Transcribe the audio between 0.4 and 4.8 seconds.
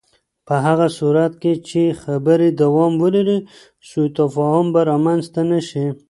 په هغه صورت کې چې خبرې دوام ولري، سوء تفاهم